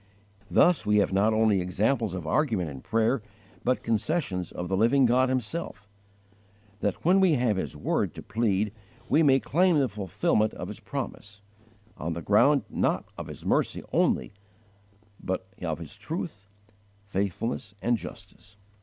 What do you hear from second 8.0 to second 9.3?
to plead we